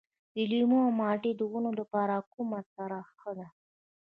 د 0.33 0.35
لیمو 0.51 0.77
او 0.85 0.91
مالټې 0.99 1.31
د 1.35 1.41
ونو 1.51 1.71
لپاره 1.79 2.15
کومه 2.33 2.59
سره 2.73 2.97
ښه 3.17 3.31
ده؟ 3.37 3.47